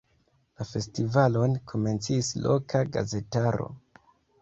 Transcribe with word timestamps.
La 0.61 0.65
festivalon 0.69 1.53
menciis 1.83 2.33
loka 2.49 2.85
gazetaro. 2.99 3.73